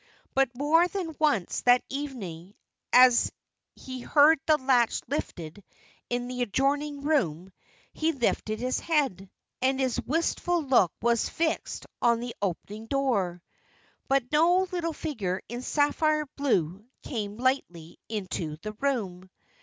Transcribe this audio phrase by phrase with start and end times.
[0.33, 2.55] But more than once that evening,
[2.91, 3.31] as
[3.75, 5.63] he heard the latch lifted
[6.09, 7.51] in the adjoining room,
[7.93, 9.29] he lifted his head,
[9.61, 13.43] and his wistful look was fixed on the opening door.
[14.07, 19.29] But no little figure in sapphire blue came lightly into the room.